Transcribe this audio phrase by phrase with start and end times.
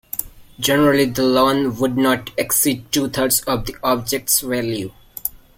[0.59, 4.91] Generally, the loan would not exceed two thirds of the object's value.